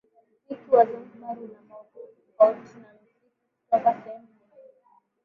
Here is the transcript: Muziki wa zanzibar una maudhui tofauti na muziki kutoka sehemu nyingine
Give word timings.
Muziki 0.47 0.71
wa 0.73 0.83
zanzibar 0.89 1.37
una 1.45 1.61
maudhui 1.69 2.07
tofauti 2.15 2.73
na 2.81 2.89
muziki 2.99 3.27
kutoka 3.69 3.89
sehemu 4.01 4.27
nyingine 4.35 4.75